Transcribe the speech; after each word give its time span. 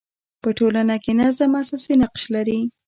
په 0.41 0.49
ټولنه 0.57 0.95
کي 1.03 1.11
نظم 1.21 1.51
اساسي 1.61 1.93
نقش 2.01 2.23
لري. 2.35 2.59